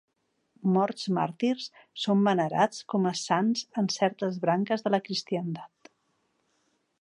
Morts 0.75 1.03
màrtirs, 1.17 1.67
són 2.05 2.23
venerats 2.29 2.79
com 2.95 3.05
a 3.11 3.11
sants 3.19 3.63
en 3.83 3.91
certes 3.97 4.41
branques 4.47 4.87
de 4.87 4.97
la 4.97 5.01
cristiandat. 5.11 5.93